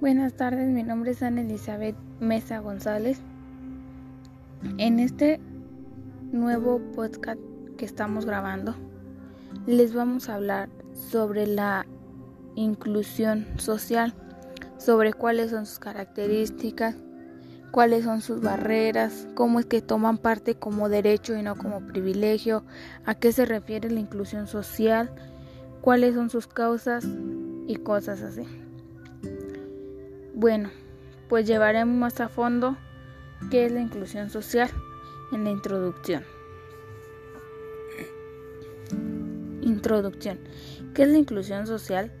Buenas 0.00 0.34
tardes, 0.34 0.68
mi 0.68 0.84
nombre 0.84 1.10
es 1.10 1.24
Ana 1.24 1.40
Elizabeth 1.40 1.96
Mesa 2.20 2.60
González. 2.60 3.20
En 4.78 5.00
este 5.00 5.40
nuevo 6.30 6.80
podcast 6.94 7.40
que 7.76 7.84
estamos 7.84 8.24
grabando, 8.24 8.76
les 9.66 9.92
vamos 9.94 10.28
a 10.28 10.36
hablar 10.36 10.68
sobre 10.92 11.48
la 11.48 11.84
inclusión 12.54 13.44
social, 13.56 14.14
sobre 14.76 15.14
cuáles 15.14 15.50
son 15.50 15.66
sus 15.66 15.80
características, 15.80 16.94
cuáles 17.72 18.04
son 18.04 18.20
sus 18.20 18.40
barreras, 18.40 19.26
cómo 19.34 19.58
es 19.58 19.66
que 19.66 19.82
toman 19.82 20.18
parte 20.18 20.54
como 20.54 20.88
derecho 20.88 21.36
y 21.36 21.42
no 21.42 21.56
como 21.56 21.80
privilegio, 21.88 22.62
a 23.04 23.16
qué 23.16 23.32
se 23.32 23.46
refiere 23.46 23.90
la 23.90 23.98
inclusión 23.98 24.46
social, 24.46 25.10
cuáles 25.80 26.14
son 26.14 26.30
sus 26.30 26.46
causas 26.46 27.04
y 27.66 27.74
cosas 27.78 28.22
así. 28.22 28.46
Bueno, 30.38 30.70
pues 31.28 31.48
llevaremos 31.48 31.96
más 31.96 32.20
a 32.20 32.28
fondo 32.28 32.76
qué 33.50 33.66
es 33.66 33.72
la 33.72 33.80
inclusión 33.80 34.30
social 34.30 34.70
en 35.32 35.42
la 35.42 35.50
introducción. 35.50 36.22
Introducción. 39.62 40.38
¿Qué 40.94 41.02
es 41.02 41.08
la 41.08 41.18
inclusión 41.18 41.66
social? 41.66 42.12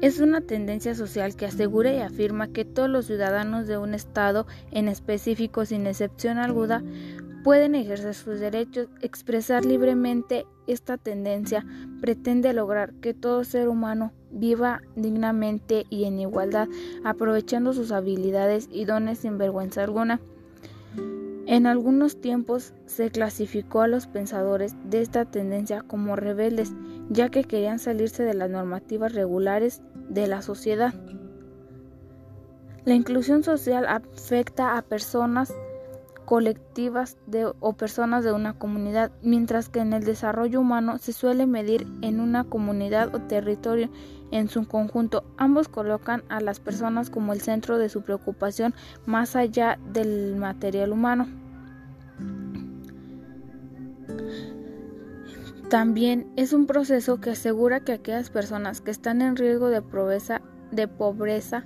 Es 0.00 0.18
una 0.18 0.40
tendencia 0.40 0.94
social 0.94 1.36
que 1.36 1.44
asegura 1.44 1.92
y 1.92 1.98
afirma 1.98 2.48
que 2.48 2.64
todos 2.64 2.88
los 2.88 3.04
ciudadanos 3.04 3.66
de 3.66 3.76
un 3.76 3.92
Estado 3.92 4.46
en 4.70 4.88
específico, 4.88 5.66
sin 5.66 5.86
excepción 5.86 6.38
alguna, 6.38 6.82
pueden 7.42 7.74
ejercer 7.74 8.14
sus 8.14 8.40
derechos, 8.40 8.88
expresar 9.00 9.64
libremente 9.64 10.46
esta 10.66 10.96
tendencia 10.96 11.66
pretende 12.00 12.52
lograr 12.52 12.94
que 12.94 13.14
todo 13.14 13.44
ser 13.44 13.68
humano 13.68 14.12
viva 14.30 14.82
dignamente 14.96 15.84
y 15.90 16.04
en 16.04 16.20
igualdad, 16.20 16.68
aprovechando 17.04 17.72
sus 17.72 17.92
habilidades 17.92 18.68
y 18.70 18.84
dones 18.84 19.18
sin 19.18 19.38
vergüenza 19.38 19.82
alguna. 19.82 20.20
En 21.46 21.66
algunos 21.66 22.20
tiempos 22.20 22.72
se 22.86 23.10
clasificó 23.10 23.82
a 23.82 23.88
los 23.88 24.06
pensadores 24.06 24.74
de 24.84 25.02
esta 25.02 25.24
tendencia 25.24 25.82
como 25.82 26.16
rebeldes, 26.16 26.72
ya 27.10 27.28
que 27.28 27.44
querían 27.44 27.78
salirse 27.78 28.22
de 28.22 28.34
las 28.34 28.48
normativas 28.48 29.12
regulares 29.12 29.82
de 30.08 30.28
la 30.28 30.40
sociedad. 30.40 30.94
La 32.84 32.94
inclusión 32.94 33.42
social 33.42 33.86
afecta 33.86 34.76
a 34.76 34.82
personas 34.82 35.52
colectivas 36.24 37.16
de, 37.26 37.52
o 37.60 37.72
personas 37.74 38.24
de 38.24 38.32
una 38.32 38.58
comunidad, 38.58 39.12
mientras 39.22 39.68
que 39.68 39.80
en 39.80 39.92
el 39.92 40.04
desarrollo 40.04 40.60
humano 40.60 40.98
se 40.98 41.12
suele 41.12 41.46
medir 41.46 41.86
en 42.02 42.20
una 42.20 42.44
comunidad 42.44 43.14
o 43.14 43.20
territorio 43.20 43.90
en 44.30 44.48
su 44.48 44.66
conjunto. 44.66 45.24
Ambos 45.36 45.68
colocan 45.68 46.24
a 46.28 46.40
las 46.40 46.60
personas 46.60 47.10
como 47.10 47.32
el 47.32 47.40
centro 47.40 47.78
de 47.78 47.88
su 47.88 48.02
preocupación 48.02 48.74
más 49.06 49.36
allá 49.36 49.78
del 49.92 50.36
material 50.36 50.92
humano. 50.92 51.28
También 55.68 56.30
es 56.36 56.52
un 56.52 56.66
proceso 56.66 57.18
que 57.18 57.30
asegura 57.30 57.80
que 57.80 57.92
aquellas 57.92 58.28
personas 58.28 58.82
que 58.82 58.90
están 58.90 59.22
en 59.22 59.36
riesgo 59.36 59.70
de 59.70 59.80
pobreza, 59.80 60.42
de 60.70 60.86
pobreza 60.86 61.64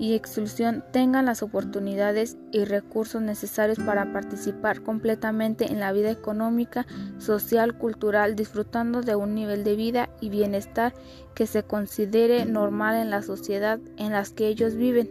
y 0.00 0.14
exclusión 0.14 0.82
tengan 0.92 1.26
las 1.26 1.42
oportunidades 1.42 2.38
y 2.52 2.64
recursos 2.64 3.20
necesarios 3.20 3.78
para 3.78 4.14
participar 4.14 4.82
completamente 4.82 5.70
en 5.70 5.78
la 5.78 5.92
vida 5.92 6.10
económica, 6.10 6.86
social, 7.18 7.76
cultural, 7.76 8.34
disfrutando 8.34 9.02
de 9.02 9.14
un 9.14 9.34
nivel 9.34 9.62
de 9.62 9.76
vida 9.76 10.08
y 10.22 10.30
bienestar 10.30 10.94
que 11.34 11.46
se 11.46 11.64
considere 11.64 12.46
normal 12.46 12.96
en 12.96 13.10
la 13.10 13.20
sociedad 13.20 13.78
en 13.98 14.12
la 14.12 14.24
que 14.24 14.48
ellos 14.48 14.74
viven. 14.74 15.10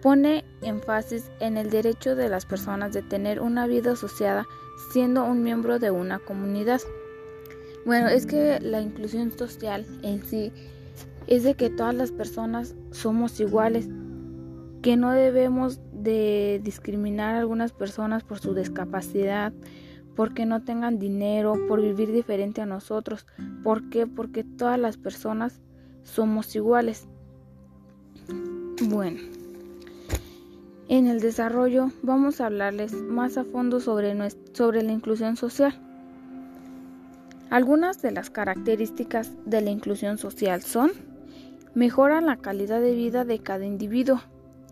Pone 0.00 0.44
énfasis 0.62 1.32
en 1.40 1.56
el 1.56 1.68
derecho 1.70 2.14
de 2.14 2.28
las 2.28 2.46
personas 2.46 2.92
de 2.92 3.02
tener 3.02 3.40
una 3.40 3.66
vida 3.66 3.94
asociada 3.94 4.46
siendo 4.92 5.24
un 5.24 5.42
miembro 5.42 5.80
de 5.80 5.90
una 5.90 6.20
comunidad. 6.20 6.80
Bueno, 7.84 8.06
es 8.06 8.24
que 8.24 8.60
la 8.60 8.80
inclusión 8.80 9.36
social 9.36 9.84
en 10.02 10.22
sí 10.22 10.52
es 11.26 11.42
de 11.42 11.54
que 11.54 11.70
todas 11.70 11.94
las 11.94 12.12
personas 12.12 12.74
somos 12.90 13.40
iguales, 13.40 13.88
que 14.82 14.96
no 14.96 15.12
debemos 15.12 15.80
de 15.92 16.60
discriminar 16.62 17.34
a 17.34 17.38
algunas 17.38 17.72
personas 17.72 18.22
por 18.22 18.38
su 18.38 18.54
discapacidad, 18.54 19.52
porque 20.14 20.46
no 20.46 20.62
tengan 20.62 20.98
dinero, 20.98 21.54
por 21.66 21.80
vivir 21.80 22.12
diferente 22.12 22.60
a 22.60 22.66
nosotros. 22.66 23.26
¿Por 23.62 23.88
qué? 23.88 24.06
Porque 24.06 24.44
todas 24.44 24.78
las 24.78 24.96
personas 24.96 25.60
somos 26.02 26.54
iguales. 26.54 27.08
Bueno, 28.82 29.20
en 30.88 31.06
el 31.06 31.20
desarrollo 31.20 31.90
vamos 32.02 32.40
a 32.40 32.46
hablarles 32.46 32.92
más 32.92 33.38
a 33.38 33.44
fondo 33.44 33.80
sobre, 33.80 34.14
sobre 34.52 34.82
la 34.82 34.92
inclusión 34.92 35.36
social. 35.36 35.80
Algunas 37.50 38.02
de 38.02 38.10
las 38.10 38.30
características 38.30 39.32
de 39.46 39.60
la 39.60 39.70
inclusión 39.70 40.18
social 40.18 40.62
son 40.62 40.90
mejoran 41.74 42.26
la 42.26 42.36
calidad 42.36 42.80
de 42.80 42.94
vida 42.94 43.24
de 43.24 43.40
cada 43.40 43.64
individuo, 43.64 44.20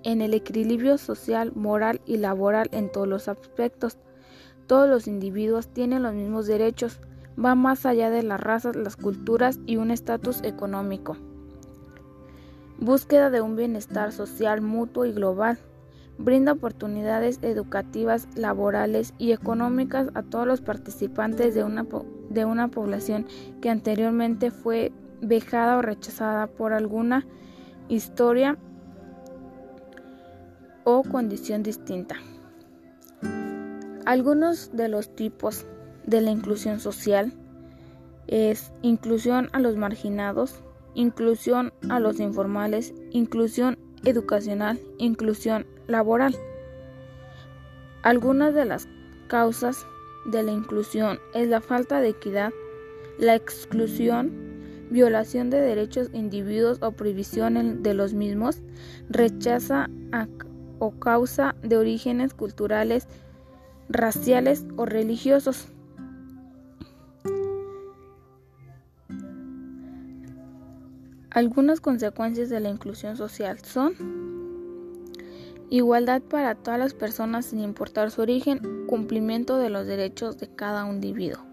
en 0.05 0.21
el 0.21 0.35
equilibrio 0.35 0.99
social, 0.99 1.53
moral 1.55 2.01
y 2.07 2.17
laboral 2.17 2.69
en 2.73 2.91
todos 2.91 3.09
los 3.09 3.29
aspectos. 3.29 3.99
Todos 4.67 4.89
los 4.89 5.07
individuos 5.07 5.69
tienen 5.69 6.03
los 6.03 6.15
mismos 6.15 6.47
derechos, 6.47 7.01
va 7.43 7.55
más 7.55 7.87
allá 7.87 8.11
de 8.11 8.23
las 8.23 8.41
razas, 8.41 8.77
las 8.77 8.97
culturas 8.97 9.59
y 9.67 9.77
un 9.77 9.91
estatus 9.91 10.43
económico. 10.43 11.17
Búsqueda 12.79 13.31
de 13.31 13.41
un 13.41 13.57
bienestar 13.57 14.13
social 14.13 14.61
mutuo 14.61 15.05
y 15.05 15.13
global. 15.13 15.59
Brinda 16.19 16.53
oportunidades 16.53 17.39
educativas, 17.43 18.29
laborales 18.37 19.15
y 19.19 19.33
económicas 19.33 20.09
a 20.15 20.23
todos 20.23 20.47
los 20.47 20.61
participantes 20.61 21.55
de 21.55 21.65
una, 21.65 21.87
de 22.29 22.45
una 22.45 22.69
población 22.69 23.27
que 23.61 23.71
anteriormente 23.71 24.51
fue 24.51 24.93
vejada 25.23 25.79
o 25.79 25.83
rechazada 25.83 26.47
por 26.47 26.75
alguna 26.75 27.27
historia 27.89 28.59
o 30.85 31.03
condición 31.03 31.63
distinta. 31.63 32.17
Algunos 34.05 34.77
de 34.77 34.89
los 34.89 35.15
tipos 35.15 35.65
de 36.05 36.21
la 36.21 36.31
inclusión 36.31 36.81
social 36.81 37.33
es 38.27 38.73
inclusión 38.83 39.49
a 39.53 39.61
los 39.61 39.77
marginados, 39.77 40.63
inclusión 40.95 41.73
a 41.89 42.01
los 42.01 42.19
informales, 42.19 42.93
inclusión 43.11 43.79
educacional, 44.05 44.81
inclusión 44.99 45.67
laboral. 45.87 46.37
Algunas 48.03 48.55
de 48.55 48.65
las 48.65 48.89
causas 49.29 49.87
de 50.27 50.43
la 50.43 50.53
inclusión 50.53 51.19
es 51.35 51.49
la 51.49 51.61
falta 51.61 52.01
de 52.01 52.09
equidad, 52.09 52.53
la 53.19 53.37
exclusión, 53.37 54.42
violación 54.93 55.51
de 55.51 55.61
derechos 55.61 56.11
individuos 56.13 56.79
o 56.83 56.93
prohibición 56.93 57.83
de 57.83 57.95
los 57.95 58.13
mismos, 58.13 58.61
rechaza 59.09 59.89
o 60.79 60.91
causa 60.93 61.55
de 61.63 61.77
orígenes 61.77 62.35
culturales, 62.35 63.09
raciales 63.89 64.67
o 64.77 64.85
religiosos. 64.85 65.69
Algunas 71.31 71.81
consecuencias 71.81 72.51
de 72.51 72.61
la 72.61 72.69
inclusión 72.69 73.17
social 73.17 73.59
son 73.61 73.95
igualdad 75.71 76.21
para 76.21 76.55
todas 76.55 76.79
las 76.79 76.93
personas 76.93 77.47
sin 77.47 77.61
importar 77.61 78.11
su 78.11 78.21
origen, 78.21 78.87
cumplimiento 78.87 79.57
de 79.57 79.71
los 79.71 79.87
derechos 79.87 80.37
de 80.37 80.55
cada 80.55 80.87
individuo. 80.87 81.52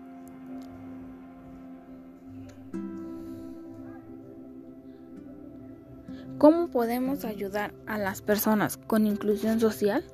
¿Cómo 6.39 6.69
podemos 6.69 7.25
ayudar 7.25 7.73
a 7.85 7.97
las 7.97 8.21
personas 8.21 8.77
con 8.77 9.05
inclusión 9.05 9.59
social? 9.59 10.05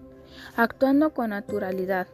Actuando 0.56 1.14
con 1.14 1.30
naturalidad, 1.30 2.08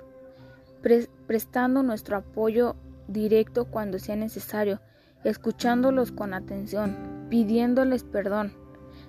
prestando 1.27 1.81
nuestro 1.81 2.17
apoyo 2.17 2.75
directo 3.07 3.63
cuando 3.63 3.99
sea 3.99 4.17
necesario, 4.17 4.81
escuchándolos 5.23 6.11
con 6.11 6.33
atención, 6.33 6.97
pidiéndoles 7.29 8.03
perdón, 8.03 8.51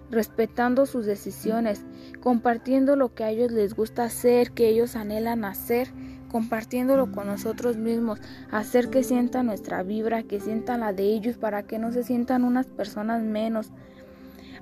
respetando 0.09 0.87
sus 0.87 1.05
decisiones, 1.05 1.85
compartiendo 2.21 2.95
lo 2.95 3.13
que 3.13 3.25
a 3.25 3.31
ellos 3.31 3.51
les 3.51 3.75
gusta 3.75 4.05
hacer, 4.05 4.53
que 4.53 4.69
ellos 4.69 4.95
anhelan 4.95 5.45
hacer, 5.45 5.89
compartiéndolo 6.31 7.11
con 7.11 7.27
nosotros 7.27 7.77
mismos, 7.77 8.21
hacer 8.53 8.89
que 8.89 9.03
sientan 9.03 9.47
nuestra 9.47 9.83
vibra, 9.83 10.23
que 10.23 10.39
sientan 10.39 10.79
la 10.79 10.93
de 10.93 11.07
ellos 11.07 11.39
para 11.39 11.65
que 11.65 11.81
no 11.81 11.91
se 11.91 12.05
sientan 12.05 12.45
unas 12.45 12.69
personas 12.69 13.25
menos 13.25 13.73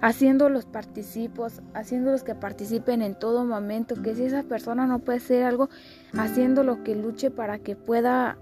haciéndolos 0.01 0.65
participos, 0.65 1.61
haciéndolos 1.75 2.23
que 2.23 2.35
participen 2.35 3.03
en 3.03 3.15
todo 3.15 3.45
momento, 3.45 4.01
que 4.03 4.15
si 4.15 4.25
esa 4.25 4.43
persona 4.43 4.87
no 4.87 5.01
puede 5.01 5.19
hacer 5.19 5.45
algo, 5.45 5.69
haciéndolo 6.15 6.83
que 6.83 6.95
luche 6.95 7.31
para 7.31 7.59
que 7.59 7.77
pueda 7.77 8.39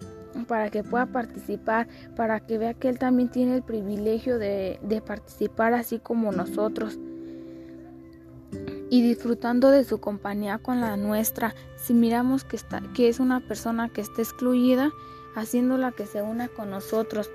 para 0.46 0.70
que 0.70 0.84
pueda 0.84 1.06
participar, 1.06 1.88
para 2.14 2.38
que 2.38 2.58
vea 2.58 2.74
que 2.74 2.88
él 2.88 2.98
también 2.98 3.28
tiene 3.28 3.56
el 3.56 3.62
privilegio 3.62 4.38
de, 4.38 5.02
participar 5.04 5.74
así 5.74 5.98
como 5.98 6.30
nosotros. 6.32 6.98
y 8.90 9.02
disfrutando 9.02 9.70
de 9.70 9.84
su 9.84 10.00
compañía 10.00 10.58
con 10.58 10.80
la 10.80 10.96
nuestra. 10.96 11.54
Si 11.76 11.92
miramos 11.92 12.44
que, 12.44 12.56
está, 12.56 12.82
que 12.94 13.08
es 13.08 13.20
una 13.20 13.40
persona 13.40 13.90
que 13.90 14.00
está 14.00 14.22
excluida, 14.22 14.92
haciéndola 15.34 15.92
que 15.92 16.06
se 16.06 16.22
una 16.22 16.48
con 16.48 16.70
nosotros, 16.70 17.30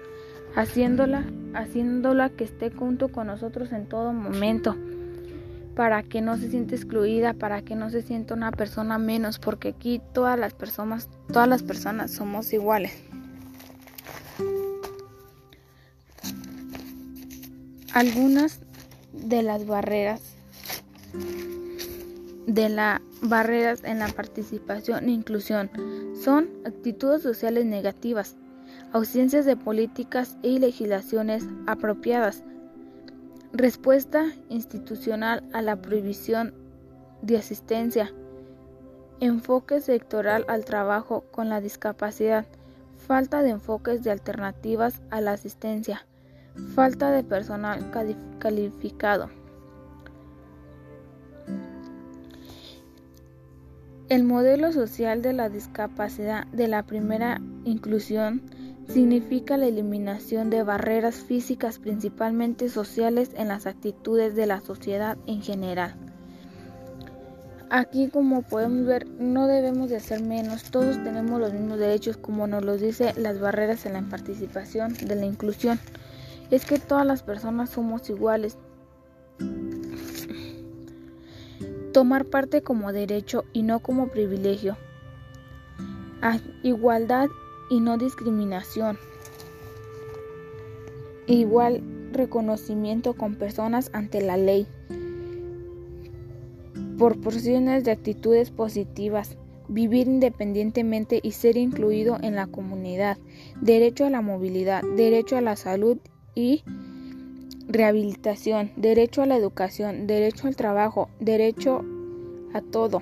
haciéndola, 0.55 1.25
haciéndola 1.53 2.29
que 2.29 2.43
esté 2.43 2.71
junto 2.71 3.09
con 3.09 3.27
nosotros 3.27 3.71
en 3.71 3.87
todo 3.87 4.13
momento, 4.13 4.75
para 5.75 6.03
que 6.03 6.21
no 6.21 6.37
se 6.37 6.49
sienta 6.49 6.75
excluida, 6.75 7.33
para 7.33 7.61
que 7.61 7.75
no 7.75 7.89
se 7.89 8.01
sienta 8.01 8.33
una 8.33 8.51
persona 8.51 8.97
menos, 8.97 9.39
porque 9.39 9.69
aquí 9.69 10.01
todas 10.13 10.37
las 10.37 10.53
personas, 10.53 11.09
todas 11.31 11.47
las 11.47 11.63
personas 11.63 12.11
somos 12.11 12.53
iguales. 12.53 13.01
Algunas 17.93 18.59
de 19.11 19.43
las 19.43 19.65
barreras 19.65 20.33
de 22.47 22.69
las 22.69 23.01
barreras 23.21 23.83
en 23.83 23.99
la 23.99 24.07
participación 24.07 25.07
e 25.07 25.11
inclusión 25.11 25.69
son 26.21 26.49
actitudes 26.65 27.21
sociales 27.21 27.65
negativas, 27.65 28.35
ausencias 28.93 29.45
de 29.45 29.57
políticas 29.57 30.37
y 30.43 30.59
legislaciones 30.59 31.43
apropiadas, 31.65 32.43
respuesta 33.51 34.27
institucional 34.49 35.43
a 35.51 35.63
la 35.63 35.75
prohibición 35.75 36.53
de 37.23 37.37
asistencia, 37.37 38.13
enfoque 39.19 39.81
sectoral 39.81 40.45
al 40.47 40.63
trabajo 40.63 41.25
con 41.31 41.49
la 41.49 41.59
discapacidad, 41.59 42.45
falta 43.07 43.41
de 43.41 43.49
enfoques 43.49 44.03
de 44.03 44.11
alternativas 44.11 45.01
a 45.09 45.21
la 45.21 45.31
asistencia, 45.31 46.05
falta 46.75 47.09
de 47.09 47.23
personal 47.23 47.91
calificado. 48.37 49.29
El 54.09 54.23
modelo 54.23 54.71
social 54.71 55.23
de 55.23 55.33
la 55.33 55.49
discapacidad 55.49 56.45
de 56.47 56.67
la 56.67 56.83
primera 56.83 57.41
inclusión 57.63 58.43
significa 58.87 59.57
la 59.57 59.67
eliminación 59.67 60.49
de 60.49 60.63
barreras 60.63 61.15
físicas 61.15 61.79
principalmente 61.79 62.69
sociales 62.69 63.31
en 63.35 63.47
las 63.47 63.65
actitudes 63.65 64.35
de 64.35 64.45
la 64.45 64.61
sociedad 64.61 65.17
en 65.27 65.41
general. 65.41 65.95
Aquí 67.69 68.09
como 68.09 68.43
podemos 68.43 68.85
ver 68.85 69.07
no 69.07 69.47
debemos 69.47 69.89
de 69.89 69.95
hacer 69.95 70.21
menos, 70.21 70.63
todos 70.69 71.03
tenemos 71.03 71.39
los 71.39 71.53
mismos 71.53 71.79
derechos 71.79 72.17
como 72.17 72.45
nos 72.45 72.63
lo 72.63 72.77
dice 72.77 73.13
las 73.17 73.39
barreras 73.39 73.85
en 73.85 73.93
la 73.93 74.01
participación 74.03 74.93
de 74.93 75.15
la 75.15 75.25
inclusión. 75.25 75.79
Es 76.51 76.65
que 76.65 76.77
todas 76.77 77.05
las 77.05 77.23
personas 77.23 77.71
somos 77.71 78.09
iguales, 78.11 78.57
tomar 81.93 82.25
parte 82.25 82.61
como 82.61 82.91
derecho 82.91 83.45
y 83.53 83.63
no 83.63 83.79
como 83.79 84.09
privilegio, 84.09 84.77
igualdad 86.61 87.29
y 87.73 87.79
no 87.79 87.97
discriminación, 87.97 88.99
igual 91.25 91.81
reconocimiento 92.11 93.15
con 93.15 93.33
personas 93.33 93.89
ante 93.93 94.21
la 94.21 94.37
ley, 94.37 94.67
proporciones 96.99 97.83
de 97.83 97.89
actitudes 97.89 98.51
positivas, 98.51 99.37
vivir 99.67 100.07
independientemente 100.07 101.19
y 101.23 101.31
ser 101.31 101.57
incluido 101.57 102.19
en 102.21 102.35
la 102.35 102.45
comunidad, 102.45 103.17
derecho 103.59 104.05
a 104.05 104.11
la 104.11 104.21
movilidad, 104.21 104.83
derecho 104.95 105.37
a 105.37 105.41
la 105.41 105.55
salud 105.55 105.97
y 106.35 106.63
rehabilitación, 107.67 108.71
derecho 108.75 109.23
a 109.23 109.25
la 109.25 109.35
educación, 109.35 110.05
derecho 110.05 110.47
al 110.47 110.55
trabajo, 110.55 111.09
derecho 111.19 111.83
a 112.53 112.61
todo. 112.61 113.01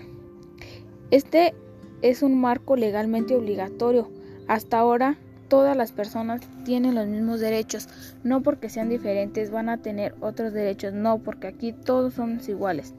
Este 1.09 1.53
es 2.01 2.23
un 2.23 2.39
marco 2.39 2.77
legalmente 2.77 3.35
obligatorio. 3.35 4.20
Hasta 4.47 4.79
ahora 4.79 5.17
todas 5.51 5.75
las 5.75 5.91
personas 5.91 6.39
tienen 6.63 6.95
los 6.95 7.07
mismos 7.07 7.41
derechos, 7.41 7.89
no 8.23 8.41
porque 8.41 8.69
sean 8.69 8.87
diferentes 8.87 9.51
van 9.51 9.67
a 9.67 9.77
tener 9.77 10.15
otros 10.21 10.53
derechos, 10.53 10.93
no, 10.93 11.19
porque 11.19 11.47
aquí 11.47 11.73
todos 11.73 12.13
somos 12.13 12.47
iguales. 12.47 12.93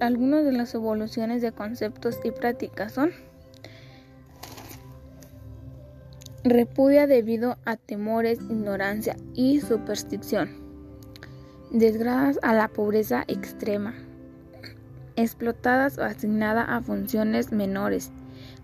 algunas 0.00 0.44
de 0.44 0.52
las 0.52 0.74
evoluciones 0.74 1.42
de 1.42 1.52
conceptos 1.52 2.18
y 2.24 2.30
prácticas 2.30 2.92
son 2.92 3.10
repudia 6.42 7.06
debido 7.06 7.58
a 7.66 7.76
temores, 7.76 8.38
ignorancia 8.40 9.16
y 9.34 9.60
superstición, 9.60 10.50
desgradas 11.70 12.38
a 12.40 12.54
la 12.54 12.68
pobreza 12.68 13.24
extrema, 13.28 13.94
explotadas 15.16 15.98
o 15.98 16.02
asignadas 16.04 16.66
a 16.68 16.80
funciones 16.80 17.52
menores, 17.52 18.10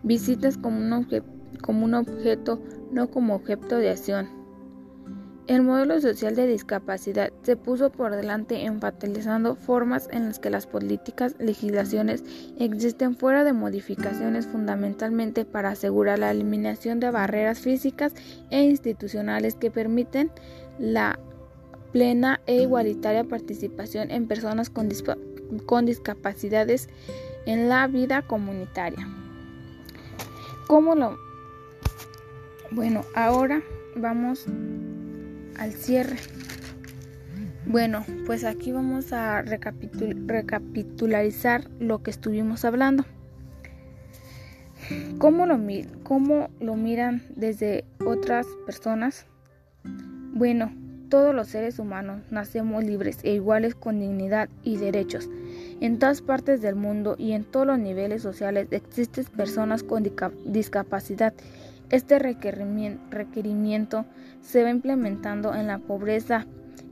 visitas 0.02 0.56
como 0.56 0.78
un, 0.78 0.92
objeto, 1.94 2.60
no 2.92 3.10
como 3.10 3.34
objeto 3.34 3.76
de 3.76 3.90
acción. 3.90 4.38
El 5.46 5.62
modelo 5.62 5.98
social 5.98 6.36
de 6.36 6.46
discapacidad 6.46 7.32
se 7.42 7.56
puso 7.56 7.90
por 7.90 8.14
delante 8.14 8.66
enfatizando 8.66 9.56
formas 9.56 10.06
en 10.12 10.26
las 10.26 10.38
que 10.38 10.50
las 10.50 10.66
políticas, 10.66 11.36
legislaciones 11.38 12.22
existen 12.58 13.16
fuera 13.16 13.44
de 13.44 13.54
modificaciones 13.54 14.46
fundamentalmente 14.46 15.46
para 15.46 15.70
asegurar 15.70 16.18
la 16.18 16.32
eliminación 16.32 17.00
de 17.00 17.10
barreras 17.10 17.60
físicas 17.60 18.12
e 18.50 18.62
institucionales 18.62 19.54
que 19.54 19.70
permiten 19.70 20.30
la 20.78 21.18
plena 21.92 22.42
e 22.44 22.60
igualitaria 22.60 23.24
participación 23.24 24.10
en 24.10 24.28
personas 24.28 24.68
con 24.68 25.86
discapacidades 25.86 26.90
en 27.46 27.70
la 27.70 27.86
vida 27.86 28.20
comunitaria. 28.20 29.08
¿Cómo 30.68 30.94
lo? 30.94 31.18
Bueno, 32.70 33.04
ahora 33.14 33.62
vamos 33.96 34.44
al 35.56 35.72
cierre. 35.72 36.18
Bueno, 37.64 38.04
pues 38.26 38.44
aquí 38.44 38.70
vamos 38.70 39.14
a 39.14 39.40
recapitularizar 39.40 41.70
lo 41.80 42.02
que 42.02 42.10
estuvimos 42.10 42.66
hablando. 42.66 43.06
¿Cómo 45.16 45.46
lo, 45.46 45.58
¿Cómo 46.02 46.50
lo 46.60 46.76
miran 46.76 47.22
desde 47.34 47.86
otras 48.04 48.46
personas? 48.66 49.24
Bueno, 50.34 50.70
todos 51.08 51.34
los 51.34 51.48
seres 51.48 51.78
humanos 51.78 52.20
nacemos 52.30 52.84
libres 52.84 53.20
e 53.22 53.32
iguales 53.32 53.74
con 53.74 54.00
dignidad 54.00 54.50
y 54.64 54.76
derechos. 54.76 55.30
En 55.80 55.98
todas 55.98 56.22
partes 56.22 56.60
del 56.60 56.74
mundo 56.74 57.14
y 57.18 57.32
en 57.32 57.44
todos 57.44 57.66
los 57.66 57.78
niveles 57.78 58.22
sociales 58.22 58.68
existen 58.70 59.24
personas 59.24 59.82
con 59.82 60.04
discapacidad 60.44 61.34
este 61.90 62.18
requerimiento 62.18 64.04
se 64.42 64.62
va 64.62 64.70
implementando 64.70 65.54
en 65.54 65.66
la 65.66 65.78
pobreza 65.78 66.46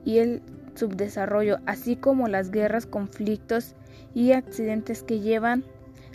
y 0.04 0.18
el 0.18 0.42
subdesarrollo, 0.74 1.58
así 1.66 1.96
como 1.96 2.28
las 2.28 2.50
guerras, 2.50 2.86
conflictos 2.86 3.74
y 4.14 4.32
accidentes 4.32 5.02
que 5.02 5.20
llevan 5.20 5.64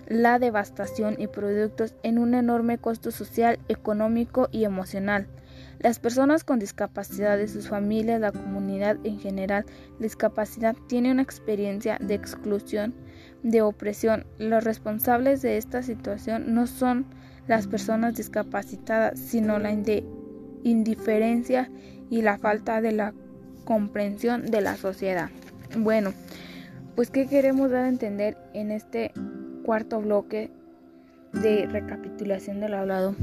la 0.07 0.39
devastación 0.39 1.15
y 1.19 1.27
productos 1.27 1.93
en 2.01 2.17
un 2.17 2.33
enorme 2.33 2.79
costo 2.79 3.11
social, 3.11 3.59
económico 3.69 4.49
y 4.51 4.63
emocional. 4.63 5.27
Las 5.81 5.97
personas 5.97 6.43
con 6.43 6.59
discapacidad, 6.59 7.43
sus 7.47 7.67
familias, 7.67 8.21
la 8.21 8.31
comunidad 8.31 8.97
en 9.03 9.19
general, 9.19 9.65
discapacidad 9.99 10.75
tiene 10.87 11.11
una 11.11 11.23
experiencia 11.23 11.97
de 11.99 12.13
exclusión, 12.13 12.93
de 13.41 13.63
opresión. 13.63 14.27
Los 14.37 14.63
responsables 14.63 15.41
de 15.41 15.57
esta 15.57 15.81
situación 15.81 16.53
no 16.53 16.67
son 16.67 17.07
las 17.47 17.65
personas 17.65 18.13
discapacitadas, 18.15 19.19
sino 19.19 19.57
la 19.57 19.75
indiferencia 20.63 21.71
y 22.11 22.21
la 22.21 22.37
falta 22.37 22.79
de 22.79 22.91
la 22.91 23.15
comprensión 23.65 24.51
de 24.51 24.61
la 24.61 24.77
sociedad. 24.77 25.31
Bueno, 25.75 26.13
pues 26.95 27.09
¿qué 27.09 27.25
queremos 27.25 27.71
dar 27.71 27.85
a 27.85 27.89
entender 27.89 28.37
en 28.53 28.69
este 28.69 29.13
cuarto 29.63 29.99
bloque 29.99 30.51
de 31.33 31.65
recapitulación 31.65 32.59
del 32.59 32.75
hablado? 32.75 33.15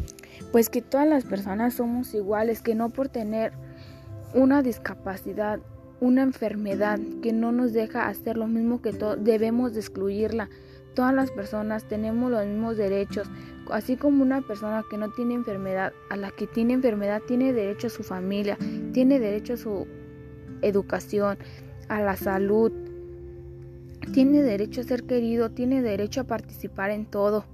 Pues 0.52 0.70
que 0.70 0.82
todas 0.82 1.08
las 1.08 1.24
personas 1.24 1.74
somos 1.74 2.14
iguales, 2.14 2.62
que 2.62 2.74
no 2.74 2.90
por 2.90 3.08
tener 3.08 3.52
una 4.34 4.62
discapacidad, 4.62 5.60
una 6.00 6.22
enfermedad 6.22 6.98
que 7.22 7.32
no 7.32 7.52
nos 7.52 7.72
deja 7.72 8.08
hacer 8.08 8.36
lo 8.36 8.46
mismo 8.46 8.80
que 8.80 8.92
todos, 8.92 9.22
debemos 9.22 9.74
de 9.74 9.80
excluirla. 9.80 10.48
Todas 10.94 11.14
las 11.14 11.30
personas 11.30 11.84
tenemos 11.84 12.30
los 12.30 12.44
mismos 12.46 12.76
derechos, 12.76 13.30
así 13.70 13.96
como 13.96 14.22
una 14.22 14.40
persona 14.40 14.82
que 14.90 14.98
no 14.98 15.10
tiene 15.10 15.34
enfermedad, 15.34 15.92
a 16.10 16.16
la 16.16 16.30
que 16.30 16.46
tiene 16.46 16.74
enfermedad 16.74 17.22
tiene 17.26 17.52
derecho 17.52 17.86
a 17.86 17.90
su 17.90 18.02
familia, 18.02 18.58
tiene 18.92 19.18
derecho 19.18 19.54
a 19.54 19.58
su 19.58 19.86
educación, 20.62 21.38
a 21.88 22.00
la 22.00 22.16
salud, 22.16 22.72
tiene 24.12 24.42
derecho 24.42 24.80
a 24.80 24.84
ser 24.84 25.04
querido, 25.04 25.50
tiene 25.50 25.82
derecho 25.82 26.22
a 26.22 26.24
participar 26.24 26.90
en 26.90 27.06
todo. 27.06 27.44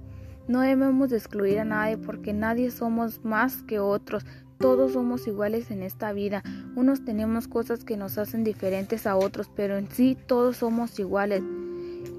No 0.47 0.61
debemos 0.61 1.11
excluir 1.11 1.59
a 1.59 1.65
nadie 1.65 1.97
porque 1.97 2.33
nadie 2.33 2.71
somos 2.71 3.23
más 3.23 3.63
que 3.63 3.79
otros. 3.79 4.25
todos 4.57 4.93
somos 4.93 5.27
iguales 5.27 5.69
en 5.69 5.83
esta 5.83 6.13
vida. 6.13 6.41
Unos 6.75 7.03
tenemos 7.03 7.47
cosas 7.49 7.83
que 7.83 7.97
nos 7.97 8.17
hacen 8.17 8.45
diferentes 8.45 9.05
a 9.05 9.17
otros, 9.17 9.51
pero 9.53 9.77
en 9.77 9.89
sí 9.91 10.17
todos 10.27 10.57
somos 10.57 10.97
iguales. 10.97 11.43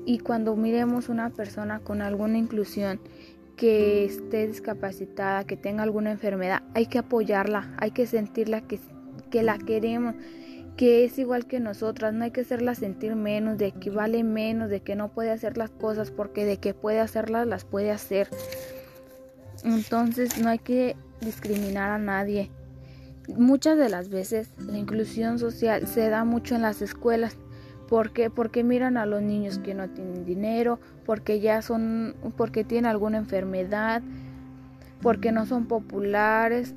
Y 0.04 0.18
cuando 0.18 0.54
miremos 0.54 1.09
una 1.09 1.30
persona 1.30 1.80
con 1.80 2.02
alguna 2.02 2.37
inclusión, 2.37 3.00
que 3.56 4.04
esté 4.04 4.47
discapacitada, 4.47 5.45
que 5.45 5.56
tenga 5.56 5.83
alguna 5.83 6.12
enfermedad, 6.12 6.62
hay 6.75 6.87
que 6.87 6.99
apoyarla, 6.99 7.75
hay 7.78 7.90
que 7.90 8.06
sentirla 8.06 8.61
que, 8.61 8.78
que 9.30 9.42
la 9.42 9.59
queremos, 9.59 10.14
que 10.76 11.04
es 11.04 11.18
igual 11.18 11.47
que 11.47 11.59
nosotras, 11.59 12.12
no 12.12 12.25
hay 12.25 12.30
que 12.30 12.42
hacerla 12.42 12.75
sentir 12.75 13.16
menos, 13.16 13.56
de 13.56 13.73
que 13.73 13.90
vale 13.90 14.23
menos, 14.25 14.68
de 14.68 14.80
que 14.80 14.95
no 14.95 15.09
puede 15.09 15.30
hacer 15.30 15.56
las 15.56 15.71
cosas, 15.71 16.11
porque 16.11 16.45
de 16.45 16.59
que 16.59 16.75
puede 16.75 17.00
hacerlas, 17.00 17.47
las 17.47 17.64
puede 17.64 17.90
hacer. 17.90 18.28
Entonces 19.64 20.38
no 20.38 20.50
hay 20.50 20.59
que 20.59 20.97
discriminar 21.21 21.90
a 21.90 21.99
nadie. 21.99 22.50
Muchas 23.28 23.78
de 23.78 23.88
las 23.88 24.11
veces 24.11 24.50
la 24.59 24.78
inclusión 24.78 25.38
social 25.38 25.87
se 25.87 26.09
da 26.11 26.25
mucho 26.25 26.54
en 26.54 26.62
las 26.62 26.83
escuelas. 26.83 27.37
¿Por 27.88 28.12
qué? 28.12 28.30
Porque 28.30 28.62
miran 28.62 28.97
a 28.97 29.06
los 29.06 29.23
niños 29.23 29.59
que 29.59 29.75
no 29.75 29.88
tienen 29.88 30.25
dinero, 30.25 30.78
porque 31.04 31.40
ya 31.40 31.62
son, 31.62 32.14
porque 32.37 32.64
tienen 32.64 32.90
alguna 32.90 33.18
enfermedad, 33.18 34.02
porque 35.00 35.33
no 35.33 35.47
son 35.47 35.66
populares, 35.66 36.75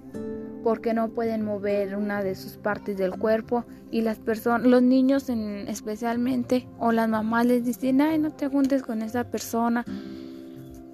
porque 0.63 0.93
no 0.93 1.09
pueden 1.09 1.43
mover 1.43 1.95
una 1.95 2.23
de 2.23 2.35
sus 2.35 2.57
partes 2.57 2.97
del 2.97 3.17
cuerpo 3.17 3.65
y 3.91 4.01
las 4.01 4.19
personas, 4.19 4.67
los 4.67 4.81
niños 4.81 5.29
en, 5.29 5.67
especialmente 5.67 6.67
o 6.79 6.91
las 6.91 7.09
mamás 7.09 7.45
les 7.45 7.65
dicen, 7.65 8.01
ay, 8.01 8.19
no 8.19 8.31
te 8.31 8.47
juntes 8.47 8.83
con 8.83 9.01
esa 9.01 9.25
persona. 9.25 9.85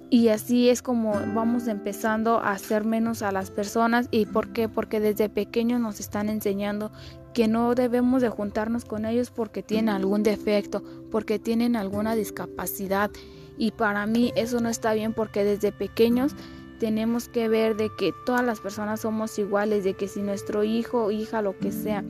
Y 0.08 0.28
así 0.28 0.68
es 0.68 0.82
como 0.82 1.12
vamos 1.34 1.66
empezando 1.66 2.38
a 2.38 2.52
hacer 2.52 2.84
menos 2.84 3.22
a 3.22 3.32
las 3.32 3.50
personas. 3.50 4.08
¿Y 4.12 4.26
por 4.26 4.52
qué? 4.52 4.68
Porque 4.68 5.00
desde 5.00 5.28
pequeños 5.28 5.80
nos 5.80 5.98
están 5.98 6.28
enseñando 6.28 6.92
que 7.34 7.48
no 7.48 7.74
debemos 7.74 8.22
de 8.22 8.28
juntarnos 8.28 8.84
con 8.84 9.04
ellos 9.04 9.30
porque 9.30 9.62
tienen 9.62 9.88
algún 9.88 10.22
defecto, 10.22 10.82
porque 11.10 11.38
tienen 11.38 11.76
alguna 11.76 12.14
discapacidad. 12.14 13.10
Y 13.58 13.72
para 13.72 14.06
mí 14.06 14.32
eso 14.36 14.60
no 14.60 14.68
está 14.68 14.94
bien 14.94 15.12
porque 15.12 15.42
desde 15.42 15.72
pequeños 15.72 16.36
tenemos 16.78 17.28
que 17.28 17.48
ver 17.48 17.76
de 17.76 17.90
que 17.96 18.12
todas 18.24 18.44
las 18.44 18.60
personas 18.60 19.00
somos 19.00 19.38
iguales, 19.38 19.84
de 19.84 19.94
que 19.94 20.08
si 20.08 20.22
nuestro 20.22 20.64
hijo, 20.64 21.10
hija, 21.10 21.42
lo 21.42 21.58
que 21.58 21.72
sea, 21.72 22.04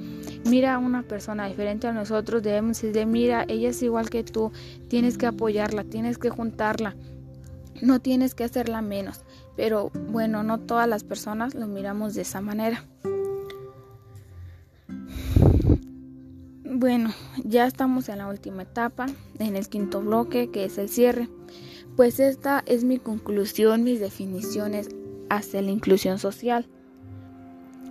mira 0.44 0.74
a 0.74 0.78
una 0.78 1.02
persona 1.02 1.46
diferente 1.46 1.86
a 1.86 1.92
nosotros, 1.92 2.42
debemos 2.42 2.80
decirle, 2.80 3.06
mira, 3.06 3.44
ella 3.48 3.70
es 3.70 3.82
igual 3.82 4.10
que 4.10 4.24
tú, 4.24 4.52
tienes 4.88 5.18
que 5.18 5.26
apoyarla, 5.26 5.84
tienes 5.84 6.18
que 6.18 6.30
juntarla, 6.30 6.96
no 7.82 8.00
tienes 8.00 8.34
que 8.34 8.44
hacerla 8.44 8.82
menos. 8.82 9.20
Pero 9.56 9.90
bueno, 10.10 10.42
no 10.42 10.60
todas 10.60 10.88
las 10.88 11.02
personas 11.02 11.54
lo 11.54 11.66
miramos 11.66 12.14
de 12.14 12.22
esa 12.22 12.40
manera. 12.40 12.84
Bueno, 16.78 17.14
ya 17.42 17.66
estamos 17.66 18.10
en 18.10 18.18
la 18.18 18.28
última 18.28 18.62
etapa, 18.62 19.06
en 19.38 19.56
el 19.56 19.66
quinto 19.68 20.02
bloque, 20.02 20.50
que 20.50 20.66
es 20.66 20.76
el 20.76 20.90
cierre. 20.90 21.28
Pues 21.96 22.20
esta 22.20 22.62
es 22.66 22.84
mi 22.84 22.98
conclusión, 22.98 23.82
mis 23.82 24.00
definiciones 24.00 24.90
hacia 25.30 25.62
la 25.62 25.70
inclusión 25.70 26.18
social. 26.18 26.68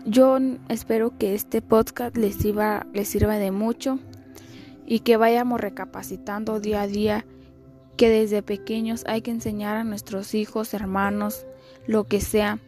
Yo 0.05 0.37
espero 0.69 1.17
que 1.17 1.33
este 1.33 1.63
podcast 1.63 2.15
les 2.15 2.35
sirva, 2.35 2.85
les 2.93 3.07
sirva 3.07 3.37
de 3.37 3.49
mucho 3.49 3.97
y 4.85 4.99
que 4.99 5.17
vayamos 5.17 5.59
recapacitando 5.59 6.59
día 6.59 6.83
a 6.83 6.87
día 6.87 7.25
que 7.97 8.09
desde 8.09 8.43
pequeños 8.43 9.03
hay 9.07 9.23
que 9.23 9.31
enseñar 9.31 9.75
a 9.75 9.83
nuestros 9.83 10.35
hijos, 10.35 10.75
hermanos, 10.75 11.47
lo 11.87 12.03
que 12.03 12.21
sea, 12.21 12.59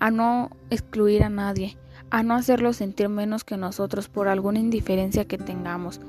a 0.00 0.10
no 0.10 0.50
excluir 0.70 1.22
a 1.22 1.30
nadie, 1.30 1.76
a 2.10 2.24
no 2.24 2.34
hacerlo 2.34 2.72
sentir 2.72 3.08
menos 3.08 3.44
que 3.44 3.56
nosotros 3.56 4.08
por 4.08 4.26
alguna 4.26 4.58
indiferencia 4.58 5.24
que 5.24 5.38
tengamos, 5.38 6.00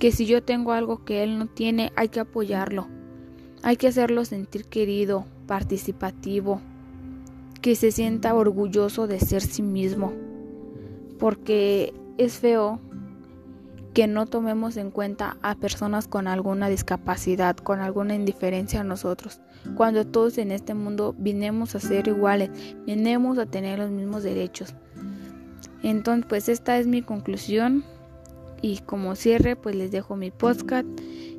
que 0.00 0.10
si 0.10 0.26
yo 0.26 0.42
tengo 0.42 0.72
algo 0.72 1.04
que 1.04 1.22
él 1.22 1.38
no 1.38 1.46
tiene, 1.46 1.92
hay 1.94 2.08
que 2.08 2.18
apoyarlo, 2.18 2.88
hay 3.64 3.78
que 3.78 3.88
hacerlo 3.88 4.26
sentir 4.26 4.66
querido, 4.66 5.24
participativo, 5.46 6.60
que 7.62 7.76
se 7.76 7.92
sienta 7.92 8.34
orgulloso 8.34 9.06
de 9.06 9.18
ser 9.18 9.40
sí 9.40 9.62
mismo, 9.62 10.12
porque 11.18 11.94
es 12.18 12.34
feo 12.34 12.78
que 13.94 14.06
no 14.06 14.26
tomemos 14.26 14.76
en 14.76 14.90
cuenta 14.90 15.38
a 15.40 15.54
personas 15.54 16.08
con 16.08 16.28
alguna 16.28 16.68
discapacidad, 16.68 17.56
con 17.56 17.80
alguna 17.80 18.14
indiferencia 18.14 18.82
a 18.82 18.84
nosotros, 18.84 19.40
cuando 19.76 20.06
todos 20.06 20.36
en 20.36 20.50
este 20.50 20.74
mundo 20.74 21.14
vinemos 21.16 21.74
a 21.74 21.80
ser 21.80 22.06
iguales, 22.06 22.50
vinemos 22.84 23.38
a 23.38 23.46
tener 23.46 23.78
los 23.78 23.90
mismos 23.90 24.22
derechos. 24.24 24.74
Entonces, 25.82 26.26
pues 26.28 26.50
esta 26.50 26.76
es 26.76 26.86
mi 26.86 27.00
conclusión 27.00 27.82
y 28.64 28.78
como 28.78 29.14
cierre, 29.14 29.56
pues 29.56 29.76
les 29.76 29.90
dejo 29.90 30.16
mi 30.16 30.30
podcast 30.30 30.88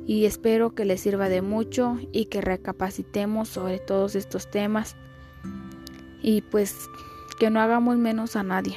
y 0.06 0.26
espero 0.26 0.76
que 0.76 0.84
les 0.84 1.00
sirva 1.00 1.28
de 1.28 1.42
mucho 1.42 1.98
y 2.12 2.26
que 2.26 2.40
recapacitemos 2.40 3.48
sobre 3.48 3.80
todos 3.80 4.14
estos 4.14 4.48
temas 4.48 4.94
y 6.22 6.42
pues 6.42 6.76
que 7.40 7.50
no 7.50 7.60
hagamos 7.60 7.96
menos 7.96 8.36
a 8.36 8.44
nadie. 8.44 8.76